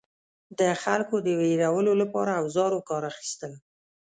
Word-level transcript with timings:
د 0.59 0.61
خلکو 0.83 1.15
د 1.25 1.29
ویرولو 1.41 1.91
لپاره 2.01 2.31
اوزارو 2.41 2.85
کار 2.89 3.03
اخیستل. 3.11 3.53